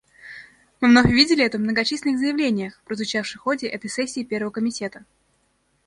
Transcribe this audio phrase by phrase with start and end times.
[0.79, 5.05] Мы вновь увидели это в многочисленных заявлениях, прозвучавших в ходе этой сессии Первого комитета.